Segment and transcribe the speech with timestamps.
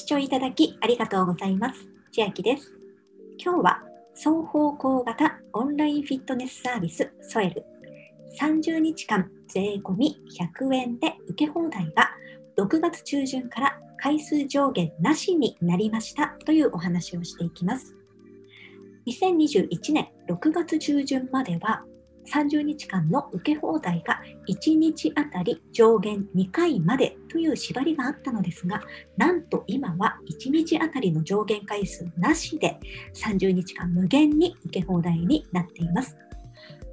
[0.00, 1.86] 視聴いただきありがとうございます。
[2.10, 2.72] 千秋です。
[3.36, 3.82] 今日は
[4.14, 7.66] 双方向型オンラインフィットネスサービスソエル
[8.40, 10.16] 30日間税込み
[10.58, 12.12] 100円で受け放題が
[12.56, 17.94] 6月中旬から回数上限なしになりましたというお話をしていきます。
[19.06, 21.84] 2021年6月中旬までは
[22.26, 28.82] 30日間の受け放題が1日あたり上限2回までという縛りがあったのですが、
[29.16, 32.78] なんと今は1日あたりの上限回数なしで
[33.14, 36.16] 30日間無限に受け放題になっています。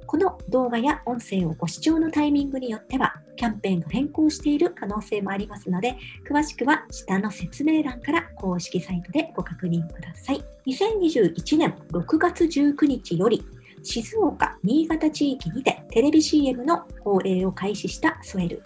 [0.08, 10.42] この動画や音声をご視聴のタイミングによっては、キャンペーンが変更している可能性もありますので、詳しくは下の説明欄から公式サイトでご確認ください。
[10.66, 13.44] 2021年6月19日より、
[13.82, 18.62] 静岡、新潟地域にてテレビ CM の放映を開始したソエル。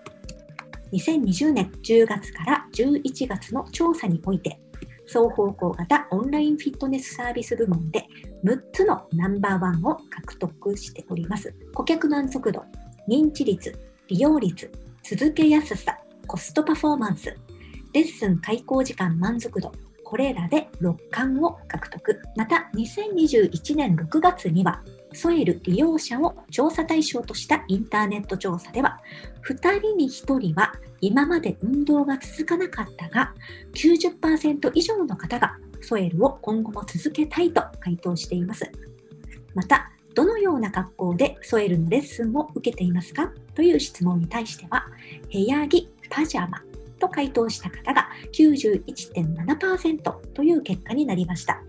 [0.92, 4.58] 2020年10月から11月の調査において、
[5.06, 8.06] 双方向型オンラインフィットネスサービス部門で
[8.44, 11.54] 6つのナンバーワンを獲得しております。
[11.74, 12.62] 顧客満足度、
[13.08, 13.72] 認知率、
[14.08, 14.70] 利用率、
[15.02, 17.34] 続けやすさ、コストパフォーマンス、
[17.92, 19.72] レッスン開講時間満足度、
[20.04, 22.20] これらで6冠を獲得。
[22.36, 24.82] また、2021年6月には、
[25.14, 29.00] ソエル利用者を調査対象としたインターネット調査では、
[29.48, 33.34] 2人に1人は今まで運動が続かなかったが、
[33.74, 38.70] 90%以上の方がソエルを今後も続けたいと回答しています。
[39.54, 43.32] また、どのような格好でソエルのレッスンを受けていますか？
[43.54, 44.86] という質問に対しては、
[45.32, 46.62] 部屋着、パジャマ
[46.98, 51.62] と回答した方が91.7%という結果になりました。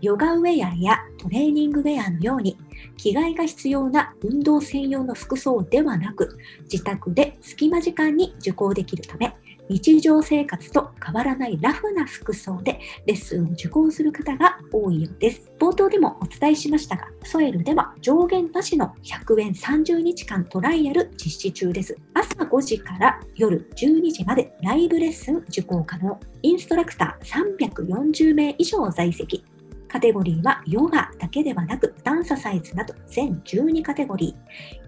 [0.00, 2.56] ヨガウェアやトレーニングウェアのように
[2.96, 9.34] 着替えが必要な運動専用の服装ではなく自宅で隙間時間に受講できるため
[9.70, 15.52] 日常生活と変わらないラフな服装でレッスンを受講する方が多いようです。
[15.60, 21.96] 冒頭でもお伝えしましたが、ソエルでは上限なしの100円30日間トライアル実施中です。
[22.14, 26.18] 朝5時から夜12時までライブレッスン受講可能。
[26.42, 29.44] インストラクター340名以上在籍。
[29.90, 34.36] カテゴリーはヨガだけではなくダンササイズなど全12カテゴリ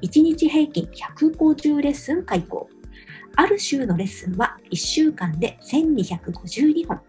[0.01, 0.09] ー。
[0.09, 2.69] 1日平均150レッスン開講。
[3.35, 7.01] ある週のレッスンは1週間で1252本。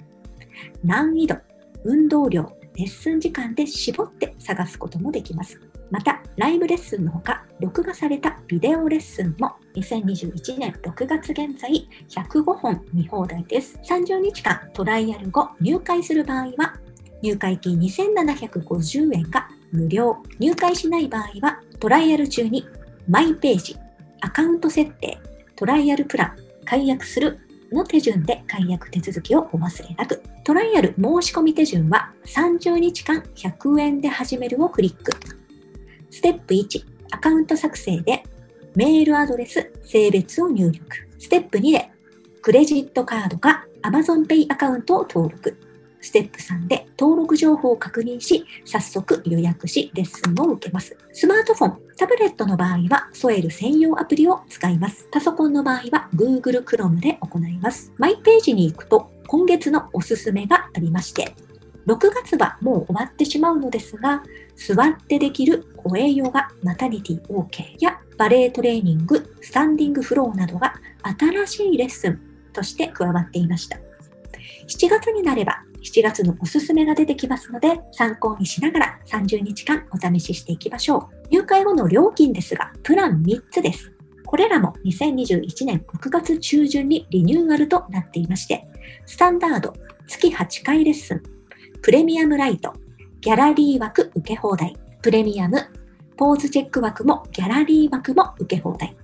[0.84, 1.36] 難易度、
[1.84, 5.62] 運動量、レッスン時間で絞って探すこともできます。
[5.92, 13.80] また、ライブレッスンのほか、録画されたビデオレッスンも2021年6月現在105本見放題です。
[13.84, 16.74] 30日間トライアル後入会する場合は
[17.24, 20.18] 入会金2750円が無料。
[20.40, 22.68] 入会しない場合は、トライアル中に
[23.08, 23.78] マイページ、
[24.20, 25.18] アカウント設定、
[25.56, 26.36] トライアルプラン、
[26.66, 27.40] 解約する
[27.72, 30.22] の手順で解約手続きをお忘れなく。
[30.44, 35.12] トライアル申し込み手順は30日間100円で始めるをクリック。
[36.12, 38.24] ステップ1、アカウント作成で
[38.76, 40.84] メールアドレス、性別を入力。
[41.20, 41.90] ステップ2で
[42.42, 45.58] クレジットカードか Amazon Pay アカウントを登録。
[46.04, 50.98] ステップ3で登録情報を確認し、早速予約し、レッスンを受けます。
[51.14, 55.08] スマートフォン、タブレットの場合は、ソエル専用アプリを使います。
[55.12, 57.94] パソコンの場合は、Google Chrome で行います。
[57.98, 61.34] マイページに行くと、今月のおすすめがありまして、
[61.88, 64.24] 6月はもう終わってしまうのですが、
[64.56, 70.74] 座ってできる声ヨガ、マタニティ OK やバレエトレーニング、スタンディングフローなどが
[71.18, 72.20] 新しいレッスン
[72.54, 73.78] として加わっていました。
[74.68, 81.28] 7月になれば7月のおすすめが出てきますので、参考にしながら30日間お試ししていきましょう。
[81.30, 83.92] 入会後の料金ですが、プラン3つです。
[84.26, 88.66] これらも2021年6月中旬にリニューアルとなっていまして、
[89.06, 89.74] スタンダード
[90.08, 91.24] 月8回レッスン、
[91.82, 92.74] プレミアムライト、
[93.20, 95.58] ギャラリー枠受け放題、プレミアム、
[96.18, 98.96] ポーズチェック枠もギャラリー枠も受け放題。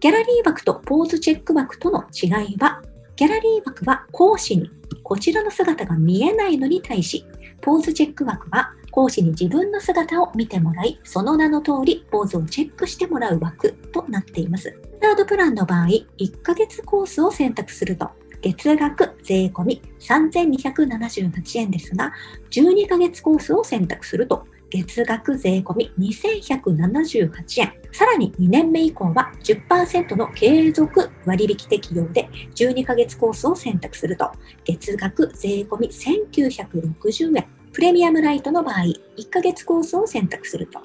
[0.00, 2.82] ギャラリー枠とポーズチェック枠との違いは、
[3.16, 4.70] ギャラリー枠は講師に
[5.02, 7.26] こちらの姿が見えないのに対し、
[7.60, 14.64] ポーズチェック枠は講師に自分の姿を見てもらい、その名の通りポーズをチェックしてもらう枠となっています。
[14.64, 15.86] スタートプランの場合、
[16.18, 18.10] 1ヶ月コースを選択すると、
[18.42, 22.12] 月額税込3278円ですが、
[22.50, 27.74] 12ヶ月コースを選択すると、月額税込2178円。
[27.92, 34.32] さらに2年目以降は10%の継続割引適用で12ヶ月コースを選択すると
[34.64, 37.46] 月額税込1960円。
[37.74, 38.84] プレミアムライトの場合、
[39.18, 40.80] 1ヶ月コースを選択すると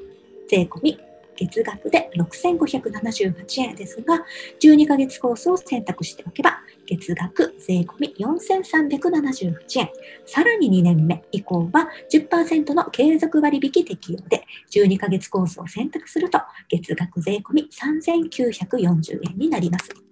[0.49, 0.99] 税込み
[1.37, 4.25] 月額で6578円ですが、
[4.59, 9.89] 12ヶ月コースを選択しておけば、月額税込4378円。
[10.25, 16.39] さらに2年目以降は10%の継続割引適用で、12ヶ月コースを選択すると、
[16.69, 20.06] 月額税込3940円になります。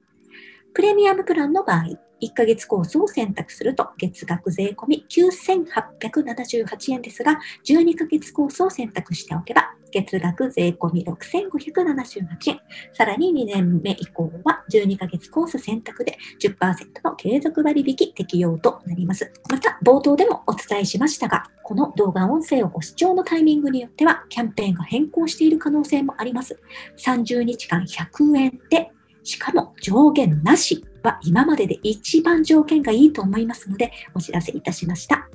[0.75, 1.85] プレミアムプランの場合、
[2.21, 12.59] 1ヶ月コースを選択すると月額税込9878円ですが、12ヶ月コースを選択しておけば月額税込6578円。
[12.91, 16.75] さらに2年目以降は12ヶ月コース選択で10%
[17.05, 19.31] の継続割引適用となります。
[19.49, 26.59] また、冒頭でもお伝えしましたが、この動画音声をご視聴のタイミングによってはキャンペーンが変更している可能性もあります。
[26.97, 28.91] 30日間100円で
[29.25, 35.27] しかも上限なしは今までで一番条件がいいと思いますのでお知らせいたしました。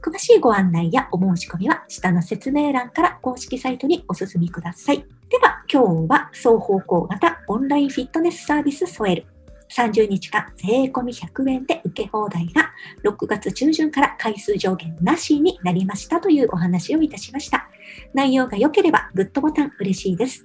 [0.00, 5.04] 詳しいご案内やお申し込みは下の説明欄から公式サイトにお進みください。
[5.28, 9.26] では今日は双方向型オンラインフィットネスサービスソエル
[9.70, 12.72] 30日間税込み100円で受け放題が
[13.04, 17.68] 6月中旬から回数上限なしになりましたというお話をいたしました。
[18.12, 20.44] 内容が良ければグッドボタン嬉しいです。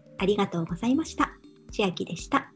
[0.21, 1.31] ありがとうございました。
[1.71, 2.50] 千秋でした。